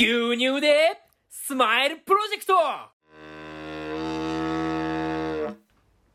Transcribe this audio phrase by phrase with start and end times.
[0.00, 2.54] 牛乳でスマイルプロジェクト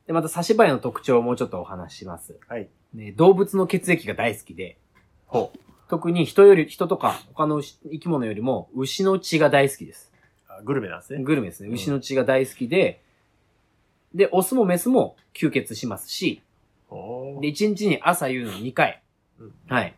[0.08, 2.36] で、また差し歯の特徴をもうちょっとお話しします。
[2.48, 2.68] はい。
[2.96, 4.80] ね、動物の血液が大好きで、
[5.28, 5.60] ほう。
[5.88, 10.12] 特に人より、人とか他の牛生き物よりも牛の血が大好きです。
[10.50, 11.24] あグルメなんですね。
[11.24, 11.70] グルメですね。
[11.70, 13.04] うん牛の血が大好きで、
[14.16, 16.42] で、オスもメスも吸血しますし、
[16.88, 19.04] ほうで、1日に朝夕の2回。
[19.40, 19.94] うんはい。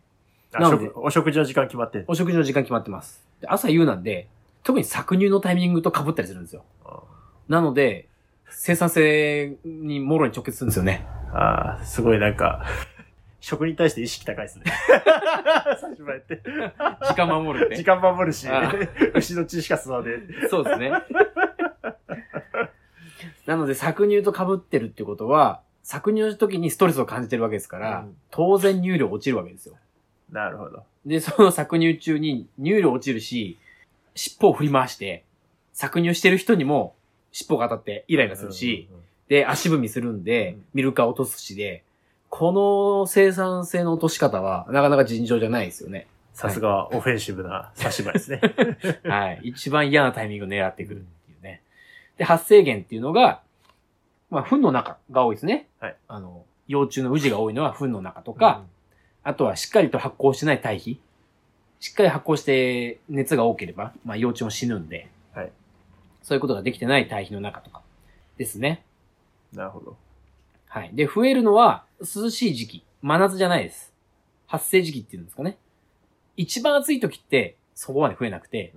[0.52, 3.27] あなので食お食事の時間決まってんお食事の時間決まってます。
[3.42, 4.28] で朝夕なんで、
[4.64, 6.64] 特に搾乳のタイミングと被ったりするんですよ。
[6.86, 7.00] あ
[7.48, 8.08] なので、
[8.50, 11.06] 生産性にもろに直結するんですよね。
[11.34, 12.66] あー、すごいなんか、
[13.40, 14.66] 食に対して意識高いですね。
[15.80, 16.42] 差し歯やって。
[17.08, 17.76] 時間守るって。
[17.76, 18.74] 時間守るしあ、
[19.16, 20.12] 牛の血しか吸わね
[20.50, 20.92] そうですね。
[23.46, 29.76] なので、搾乳と被ってるってことは、搾乳の時にストレスを感じてるわけですから、うん当然乳量落ちるわけですよ。
[30.32, 30.34] え。
[30.34, 30.84] なるほど。
[31.06, 33.58] で、その搾乳中に乳量落ちるし、
[34.16, 35.24] 尻尾を振り回して、
[35.74, 36.96] 搾乳してる人にも
[37.32, 41.84] 尻尾が当たってイライラするし、うんうんうん、で、足踏みするんでうん、ミルクは落とすしで、
[42.30, 46.08] この生産性の落とし方は、なかなか尋常じゃないですよね。
[46.34, 48.42] さすがオフェンシブな差し歯ですね。
[49.04, 49.40] はい。
[49.44, 51.62] 一番嫌なタイミングを狙ってくるっていうね。
[52.18, 53.42] で、発生源っていうのが、
[54.30, 55.68] まあ、糞の中が多いですね。
[55.80, 55.96] はい。
[56.08, 58.64] あの、幼虫のウジが多いのは糞の中とか、
[59.28, 61.02] あとはしっかりと発酵してない堆肥。
[61.82, 65.52] しっかり発酵して熱が多ければ、まあ幼虫も死ぬんで、はい。
[66.24, 67.82] そういうことができてない堆肥の中とか
[68.38, 68.86] ですね。
[69.52, 69.98] うんなるほど。
[70.68, 70.92] はい。
[70.94, 72.84] で、増えるのは涼しい時期。
[73.02, 73.94] 真夏じゃないです。
[74.46, 75.58] 発生時期っていうんですかね。
[76.38, 78.74] 一番暑い時ってそこまで増えなくて、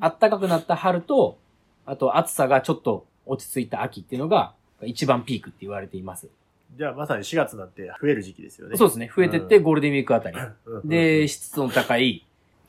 [0.00, 1.36] あ暖かくなった春と、
[1.84, 6.30] あと暑さがちょっと落ち着いた秋っていうのが一番ピークって言われています。
[6.76, 8.76] じゃあまさに4月なんて増える時期ですよね。
[8.76, 9.10] そうですね。
[9.14, 10.36] 増えてってうんゴールデンウィークあたり。
[10.84, 12.26] で、湿度の高い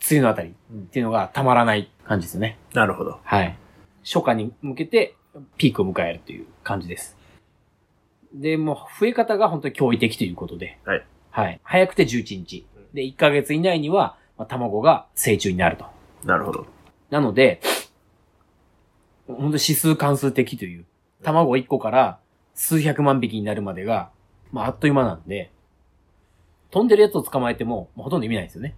[0.10, 2.58] 梅雨のあたりっていうのがたまらない感じですね。
[2.74, 3.20] なるほど。
[3.24, 3.58] はい。
[4.04, 5.16] 初夏に向けて
[5.58, 7.16] ピークを迎えるという感じです。
[8.34, 10.80] で、もう増え方が本当に驚異的ということで。
[10.86, 11.06] はい。
[11.30, 11.60] はい。
[11.64, 12.66] 早くて11日。
[12.94, 15.86] で、1ヶ月以内には、まあ、卵が成虫になると。
[16.26, 16.66] なるほど。
[17.10, 17.62] なので、
[19.28, 20.86] 本当に指数関数的という、
[21.24, 22.20] 卵1個から
[22.54, 24.12] 数百万匹になるまでが、
[24.52, 25.52] まあ、あっという間なんで、
[26.70, 28.76] 飛んでるやつを捕まえても、もうほとんど意味ないですよね。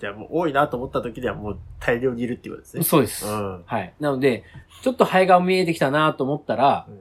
[0.00, 2.82] じゃあもう多いなと思った時にはもう大量にいるっていうことですね。
[2.84, 3.26] そうです。
[3.26, 3.62] うん。
[3.66, 3.92] はい。
[4.00, 4.44] なので、
[4.82, 7.00] ちょっとハエが見えてきたなと思ったら、うん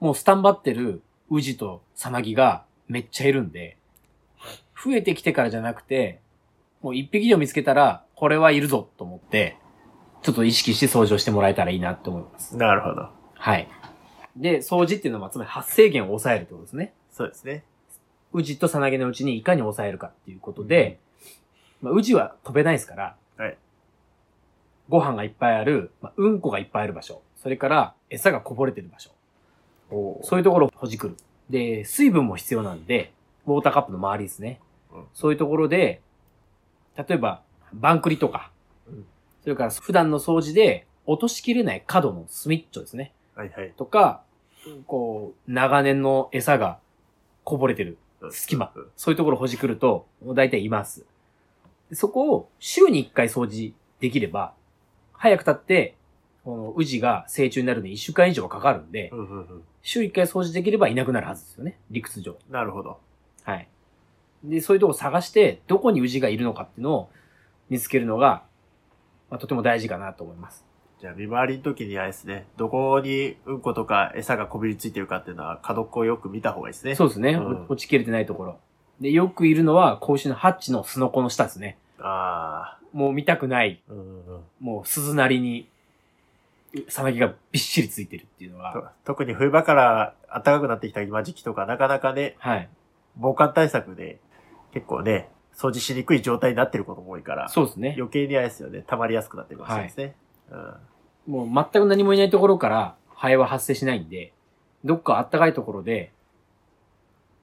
[0.00, 3.76] もうスタンバってるウジとサナギがめっちゃいるんで、
[4.82, 6.20] 増えてきてからじゃなくて、
[6.82, 9.56] もう一匹でも見つけたら、これはいるぞと思って、
[10.22, 12.56] ちょっと意識して掃除をしてもらえたらいいなと思います。
[12.56, 13.08] なるほど。
[13.34, 13.68] はい。
[14.38, 16.94] で、掃除っていうのは、つまり発生源を抑えるってことですね。
[17.10, 17.64] そうですね。
[18.32, 20.98] ウジとサナギのうちにいかに抑えるかっていうことで、
[21.80, 23.56] まあ、ウジは飛べないですから、はい
[24.88, 29.10] ご飯がいっぱいある、まあ、うんこがいっぱいある場所、それから餌がこぼれてる場所、
[29.90, 31.16] おそういうところをほじくる。
[31.50, 33.12] で、水分も必要なんで、
[33.46, 34.60] ウォーターカップの周りですね。
[34.92, 36.00] うんそういうところで、
[36.96, 37.42] 例えば、
[37.74, 38.50] バンクリとか、
[38.86, 39.04] うん
[39.42, 43.12] それから普段の掃除で落としきれない角のスミッチョですね。
[43.34, 43.72] はいはい。
[43.76, 44.22] とか、
[44.86, 46.78] こう、長年の餌が
[47.44, 48.86] こぼれてるうん隙間うん。
[48.96, 51.04] そういうところをほじくると、大体います。
[51.90, 54.54] でそこを週に1回掃除できれば、
[55.12, 55.94] 早く経って、
[56.44, 59.62] このウジが成虫になるのに1週間以上はかかるんで、うんうんうん。
[59.82, 61.78] 週1回掃除できればいなくなるはずですよね。
[61.90, 62.36] 理屈上。
[62.50, 62.98] なるほど。
[63.42, 63.68] はい。
[64.44, 67.10] で、そういうとこ探して、どこにウジがいるのかっていうのを
[67.68, 68.44] 見つけるのが、
[69.30, 70.64] まあ、とても大事かなと思います。
[71.00, 76.96] じゃあ見回りの時にあれですね、どこにうんことか餌がこびりついてるかっていうのは角っこをよく見た方がいいですね。
[76.96, 77.32] そうですね。
[77.32, 78.58] うん落ちきれてないところ。
[79.00, 81.78] で、よくいるのは、子牛のハッチの巣の子の下ですね。
[82.00, 83.92] あもう見たくない、あ。
[83.92, 84.42] うんうんうん。
[84.58, 85.68] もう鈴なりに、
[86.88, 92.68] さなぎがびっしりついてるっていうのとは、特に冬場から暖かくなってきた今時期とか、なかなかね、はい。
[93.16, 94.18] 防寒対策で
[94.72, 97.94] 結構ね、掃除しにくい状態になってることも多いから、そうですね。
[97.96, 100.16] 余計にあれですよね、溜まりやすくなってるかもしれないですね。
[101.26, 104.32] もう全く何もいないところから、ハエは発生しないんで、
[104.84, 106.12] どっか暖かいところで、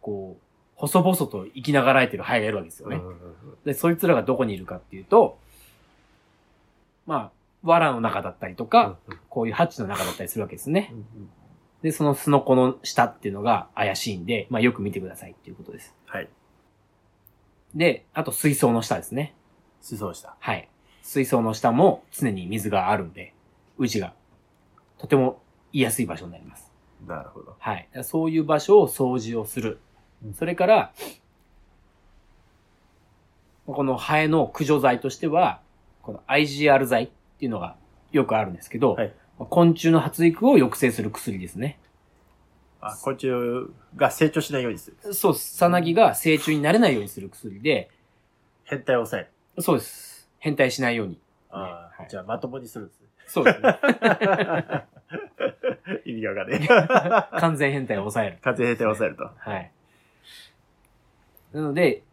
[0.02, 0.42] こう、
[0.76, 2.92] 細々と生きながらえてるハエがいるわけですようん。
[2.94, 2.98] ね。
[2.98, 3.36] うんうんうん
[3.66, 5.40] で、そいつらがどこにいるかっていうと、
[7.06, 7.32] まあ、
[7.64, 10.90] 藁の中だったりとか、うんこういうハッチの中だったりするわけですね。
[10.92, 11.30] うんうん
[11.82, 15.94] で、その巣の子の下っていうのが怪しいんで、まあよく見てくださいっていうことです。
[16.08, 16.30] はい。
[17.76, 19.36] で、あと水槽の下ですね。
[19.88, 20.36] 思想した。
[20.40, 20.68] はい。
[21.06, 23.32] 水槽の下も常に水があるんで、
[23.78, 24.14] ウジが
[24.98, 25.40] とても
[25.72, 26.72] 居やすい場所になります。
[27.08, 27.56] なるほど。
[27.60, 27.88] はい。
[28.02, 29.80] そういう場所を掃除をする
[30.26, 30.34] うん。
[30.34, 30.94] それから、
[33.68, 35.62] このハエの駆除剤としては、
[36.02, 37.76] この IGR 剤っていうのが
[38.12, 41.78] よくあるんですけど、はい昆虫の発育を抑制する薬ですね。
[42.80, 43.28] あ、昆虫
[43.98, 45.14] が成長しないようにする。
[45.14, 45.58] そうです。
[45.58, 47.90] さなぎが成虫になれないようにする薬で、
[48.64, 49.26] 変態を抑え
[49.58, 49.62] る。
[49.62, 50.15] そうです。
[50.46, 51.20] 変態しないように。
[51.50, 53.08] あはいあ、じゃあまともにするんですね。
[53.26, 53.80] そうですね。
[56.06, 56.68] 意味がわかんねえ。
[57.40, 58.38] 完全変態を抑える。
[58.44, 59.32] 完全変態を抑えると。
[59.36, 59.72] はい。
[61.52, 62.04] なので、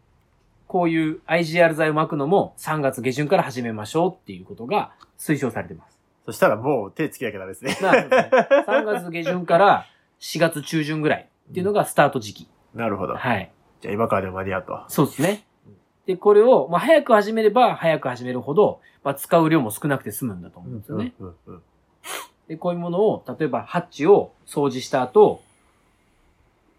[0.65, 5.99] こういう IGR 剤を巻くのも3月下旬から始めましょうっていうことが推奨されてます。
[6.25, 7.77] そしたらもう手つけなきゃダメですね。
[7.83, 8.29] まあそうですね
[8.67, 9.85] 3月下旬から
[10.19, 12.47] 4月中旬ぐらいっていうのがスタート時期。
[12.73, 13.13] なるほど。
[13.13, 13.51] はい。
[13.81, 14.83] じゃあ今からでも間に合うと。
[14.87, 15.43] そうですね。
[16.05, 21.13] で、これを、まあ、早く始めれば早く始めるほど、まあ、使う量も少なくて済むんだと思うんですよね。
[22.47, 25.41] で、こういうものを、例えばハッチを掃除した後、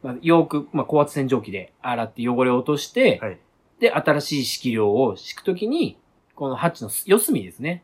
[0.03, 3.39] まあ、よく、まあ、高圧洗浄機で洗って汚れを落として、はい。
[3.81, 5.99] で、新しい色料を敷くときに、
[6.35, 7.83] このハッチの四隅ですね。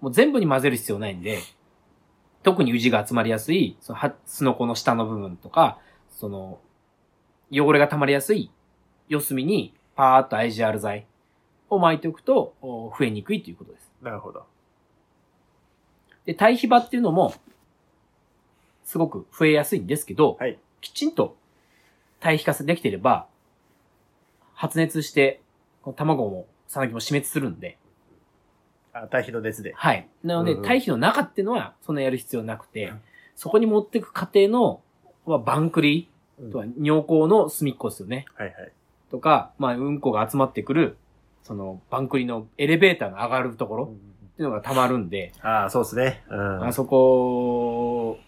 [0.00, 1.38] もう全部に混ぜる必要ないんで、
[2.42, 5.78] 特にウジが集まりやすい、そのハスノコの下の部分とか、
[6.10, 6.58] その、
[7.50, 8.50] 汚れが溜まりやすい
[9.08, 11.06] 四隅にパーッと IGR 剤
[11.70, 13.90] を巻いておくと、お増えにくいということです。
[14.02, 14.44] なるほど。
[16.24, 17.34] で、対比場っていうのも、
[18.84, 20.58] すごく増えやすいんですけど、はい。
[20.80, 21.36] きちんと
[22.20, 23.26] 対比化できてれば、
[24.54, 25.40] 発熱して、
[25.82, 27.78] この卵も、さなぎも死滅するんで、
[28.92, 29.72] あ、対比の熱で。
[29.74, 30.08] はい。
[30.22, 33.00] なので、うんうん対比の中っていうのは、そんなやる必要なくて、うん
[33.34, 34.82] そこに持っていく過程の、
[35.24, 38.26] はバンクリうんとは尿行の隅っこですよね。
[38.34, 38.72] はいはい。
[39.12, 40.96] とか、まあ、うんこが集まってくる、
[41.44, 43.88] その、バンクリのエレベーターが上がるところっ
[44.36, 46.24] ていうのが溜まるんで、ああ、そうですね。
[46.30, 46.64] うん。
[46.64, 48.18] あそこ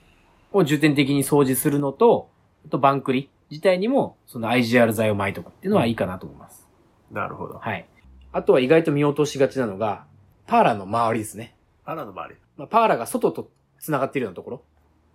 [0.53, 2.29] を重点的に掃除するのと、
[2.67, 6.69] あとバンクリ自体にも、その IGR 剤を巻いとくっていうのはいいかなと思います。
[7.11, 7.59] なるほど。
[7.59, 7.87] はい。
[8.33, 10.05] あとは意外と見落としがちなのが、
[10.47, 11.57] パーラの周りですね。
[11.87, 12.41] パラの周り。
[12.59, 13.49] まあ、パーラが外と
[13.79, 14.63] 繋がっているようなところ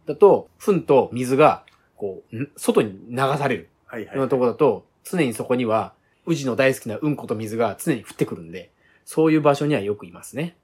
[0.08, 1.64] だと、糞と水が、
[1.96, 4.16] こう、ん外に流されるはいはい。
[4.16, 5.94] ようなところだと、常にそこには、
[6.26, 8.72] 宇治の大好きなうんこと水が常に降ってくるんで、
[9.06, 10.56] そういう場所にはよくいますね。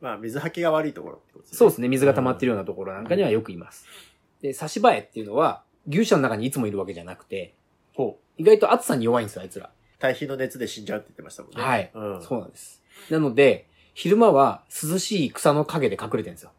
[0.00, 1.58] まあ、水はけが悪いところってことですね。
[1.58, 1.88] そうですね。
[1.88, 3.86] 水が溜まっているようなところなんかにはよくいます。
[4.42, 7.54] で、差し映えっていうのは、牛舎の中にいつもいるわけじゃなくて、
[7.94, 8.42] ほう。
[8.42, 9.70] 意外と暑さに弱いんですよ、あいつら。
[9.98, 11.62] 対比の熱で死んじゃうって言ってましたもんね。
[11.62, 12.22] はいうん。
[12.22, 12.82] そうなんです。
[13.08, 16.50] なので、昼間は涼しい草の陰で隠れてるんですよ。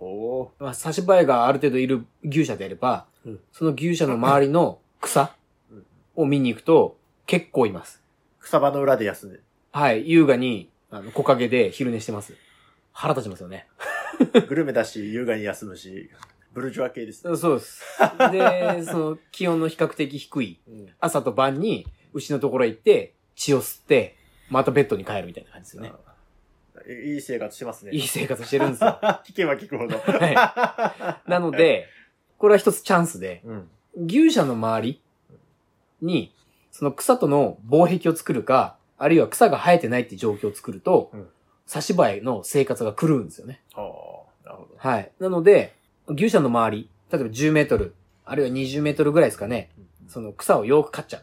[0.00, 5.28] おおまあ、差し映えがある程度いる牛舎であれば、うんその牛舎の周りの草うん
[6.16, 6.96] を見に行くと
[7.26, 8.02] 結構います。
[8.40, 9.40] 草場の裏で休んで。
[9.72, 10.08] はい。
[10.08, 12.34] 優雅に、あの、木陰で昼寝してます。
[12.92, 13.66] 腹立ちますよね。
[14.48, 16.10] グルメだし、優雅に休むし、
[16.52, 17.36] ブルジョア系ですね。
[17.36, 17.82] そうです。
[18.30, 20.88] で、その気温の比較的低いうん。
[21.00, 24.16] 朝と晩に牛のところへ行って血を吸って、
[24.50, 25.92] またベッドに帰るみたいな感じですよね。
[25.94, 26.14] あ
[26.88, 27.92] いい生活してますね。
[27.92, 28.98] いい生活してるんですよ。
[29.26, 29.96] 聞けば聞くほど。
[29.96, 31.88] はなので、
[32.38, 33.70] これは一つチャンスで、うん。
[34.06, 35.00] 牛舎の周り
[36.04, 36.32] に、
[36.70, 41.28] その草との防壁を作るか、あるいは草が生えてないって状況を作ると、うん
[41.66, 43.60] 差し映えの生活が狂うんですよね。
[43.74, 44.74] はあ、なるほど。
[44.76, 45.10] はい。
[45.18, 45.74] なので、
[46.08, 49.70] 牛舎の周り、例えば10メートル、あるいは20メートルぐらいですかね、
[50.08, 51.22] その草をよく刈っちゃう。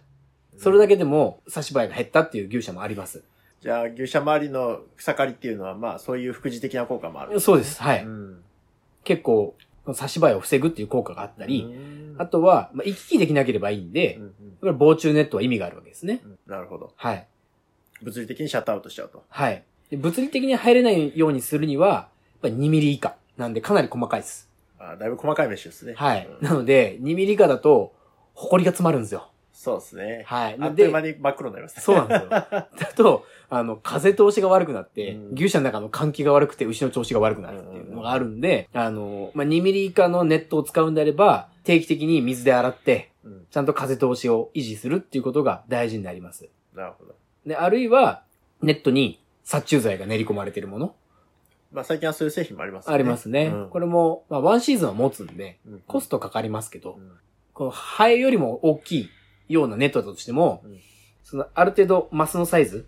[0.59, 3.23] それだけでも差し映えが減ったっていう牛舎もあります。
[3.61, 7.39] じゃあ、牛舎周りの草刈りっていうのは、まあ、そういう副次的な効果もある。
[7.39, 7.81] そうです。
[7.81, 8.03] はい。
[8.03, 8.43] うん。
[9.03, 9.55] 結構、
[9.93, 16.21] 差し映えを防ぐっていう効果があったり、うんあとは、まあ、行き来できなければいいんで、うんうんこれ防虫ネットは意味があるわけですね。
[16.23, 16.93] うんなるほど。
[16.95, 17.27] はい。
[18.03, 19.23] 物理的にシャットアウトしちゃうと。
[19.27, 19.63] はい。
[19.89, 22.07] で物理的に入れないようにするには、やっ
[22.43, 23.15] ぱり2ミリ以下。
[23.37, 24.49] なんでかなり細かいです。
[24.77, 25.95] あだいぶ細かい目ですね。
[25.95, 26.27] はい。
[26.27, 27.93] うんなので、2ミリ以下だと、
[28.35, 29.31] 埃が詰まるんですよ。
[29.51, 30.23] そうですね。
[30.25, 30.57] はい。
[30.59, 31.83] あっという間に真っ黒になりますね。
[31.83, 32.29] そうなんですよ。
[32.29, 43.45] だと、あの、風通しが悪くなって、うん牛舎の中の換気が悪くて牛の調子が悪くなるっていうのがあるんで、あの、まあ、2ミリ以下のネットを使うんであれば、定期的に水で洗って、うん。
[43.49, 46.49] ちゃんと風通しを維持するっていうことが大事になります。
[46.75, 47.15] なるほど。
[47.45, 48.23] で、あるいは、
[48.61, 50.95] ネットに殺虫剤が練り込まれているもの、
[51.71, 52.93] まあ、最近はそういう製品もありますね。
[52.93, 53.45] ありますね。
[53.47, 57.11] うんこれも、まあ、ワンシーズンは持つんで、うんコストかかりますけど、うん
[57.53, 59.09] このハエよりも大きい
[59.49, 60.79] ようなネットだとしても、うん
[61.23, 62.87] そのある程度マスのサイズ、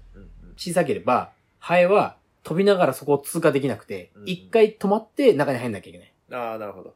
[0.58, 6.14] 小さければ、ハエは飛びながらそこを通過できなくてうん、一、回止まって中に入んなきゃいけない。
[6.32, 6.94] ああ、なるほど。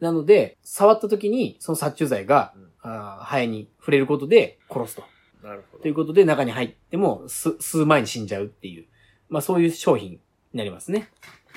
[0.00, 5.02] なので、触った時にその殺虫剤が、うんあーハエに触れることで殺すと。
[5.42, 5.82] なるほど。
[5.82, 8.86] ということで中に入っても数数前に死んじゃうっていう、
[9.28, 10.20] まあそういう商品に
[10.54, 11.08] なりますね。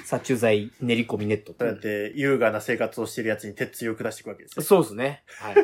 [0.03, 4.65] 殺虫剤練り込みネットってそうやって優雅な生活をしてるやつに鉄槌を下していくわけですね。
[4.65, 5.23] そうですね。
[5.27, 5.55] はい。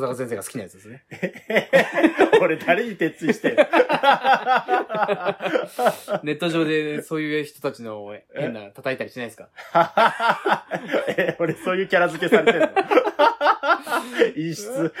[0.00, 1.04] 保坂先生が好きなやつですね。
[2.40, 3.56] 俺誰に鉄追してる
[6.22, 9.48] ネット上でそういう人たちの変な叩いたりしないですか？
[11.08, 12.68] え、俺そういうキャラ付けされてんの？
[14.34, 14.92] 陰湿。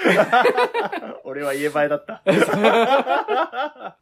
[1.24, 2.22] 俺は家前だった。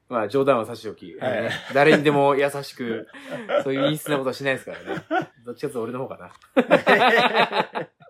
[0.08, 3.08] まあ冗談は差し置き、はいえー誰にでも優しく、
[3.64, 5.02] そういう陰湿なことはしないですからね。
[5.44, 6.30] どっちかというと俺の方かな。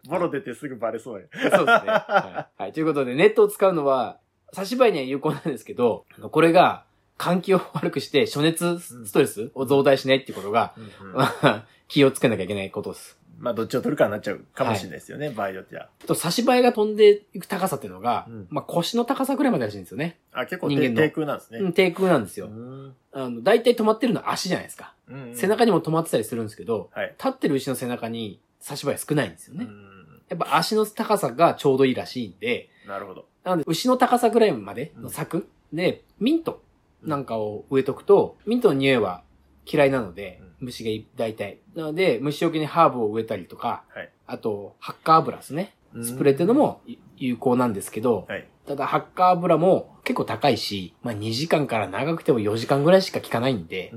[0.08, 1.26] ボロ出てすぐバレそうよ。
[1.32, 1.66] そうですね。
[1.66, 2.62] はい。
[2.62, 4.18] はいということで、ネットを使うのは、
[4.52, 6.84] 差し歯には有効なんですけど、これが
[7.18, 10.74] 換気を悪くして、暑熱ストレスを増大しないっていうことが、
[11.14, 13.18] まあ気をつけなきゃいけないことです。
[13.38, 15.88] まあ、どっちを取るかになっちゃうかもしれないですよね、場合によっては。
[16.02, 20.18] あと、差し歯が飛んでいく高さっていうのが、うんまあ腰の高さぐらいまでらしいんですよね。
[20.32, 21.58] あ、結構人間の低空なんですね。
[21.58, 22.46] うん、低空なんですよ。
[22.46, 24.94] うんあの、大体止まってるのは足じゃないですか。
[25.10, 27.14] うん背中にも止まってたりするんですけど、はい。
[27.18, 29.64] 立ってる牛の背中に差し歯が少ないんですよね。
[29.64, 29.95] うん
[30.28, 33.26] やっぱ足の高さがちょうどいいらしいんで、なるほど。
[33.44, 36.62] なので牛の高さぐらいまでの柵で、ミント
[37.02, 39.22] なんかを植えとくと、ミントの匂いは
[39.70, 41.58] 嫌いなので、虫がい大体。
[41.74, 44.10] なので、虫除けにハーブを植えたりとか、はい。
[44.26, 45.74] あと、ハッカー油ですね。
[46.02, 48.46] スプレーっていうのもい有効なんですけど、はい。
[48.66, 53.92] ただ、ハッカー油も結構高いし、まあ2時間から長くても4時間ぐらいしか効かないんで、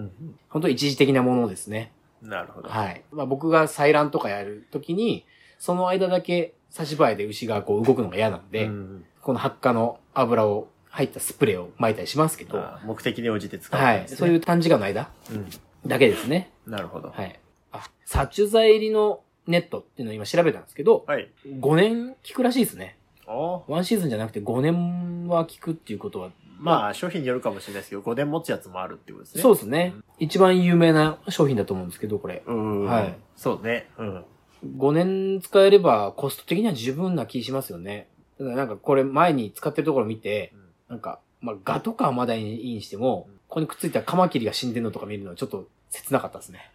[0.49, 1.91] 本当一時的なものですね。
[2.21, 2.69] なるほど。
[2.69, 3.03] はい。
[3.11, 5.25] まあ僕が採卵とかやるときに、
[5.59, 14.07] その間だけ差し歯で牛がこう動くのが嫌なんで、うんこのハッカの油を入ったスプレーを撒いたりしますけど、あ目的に応じて使う、はい。
[14.07, 15.49] そういう短時間の間うん。
[15.85, 16.51] だけですね。
[16.65, 17.11] なるほど。
[17.11, 17.39] はい。
[17.71, 21.29] あ、殺虫剤入りのネットっていうのを今調べたんですけど、はい。
[21.45, 22.97] 5年効くらしいですね。
[23.27, 29.41] おワンシーズンじゃなくて5年は効くっていうことは、まあ、商品によるかもしれないですけど、5年持つやつもあるってことですね。
[29.41, 29.93] そうですね。
[30.17, 32.41] 一番有名な商品だと思うんですけど、これ。
[32.47, 32.51] う。
[32.51, 32.85] うん。
[32.85, 33.15] はい。
[33.35, 33.89] そうね。
[33.97, 34.25] うん。
[34.65, 38.07] 5年使えればコスト的には十分な気しますよね。
[38.37, 40.53] ただなんかこれ前に使ってるところ見て、
[40.89, 46.69] なんか、まあ、ガとかはまだいいにしても、うんここにくっついたカマキリが死んでるのとか見るのはちょっと切なかったですね。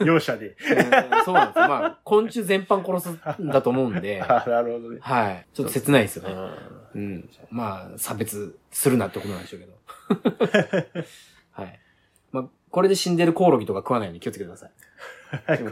[0.04, 0.48] 容赦で。
[0.48, 0.54] うん
[1.24, 1.68] そうなんですよ。
[1.68, 4.98] まあ、昆虫全般殺すんだと思うんで、 あ、なるほどね。
[5.00, 5.46] はい。
[5.54, 6.34] ちょっと切ないですよね。
[6.94, 7.30] ううん。
[7.50, 10.92] まあ、差別するなってことなんでしょうけど。
[11.52, 11.80] はい。
[12.32, 14.70] まあ、これで死んでるコオロギとか食わないように気をつけてください。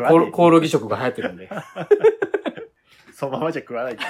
[0.08, 1.50] コオロコオロギ食が流行ってるんで。
[3.14, 3.98] そのままじゃ食わない。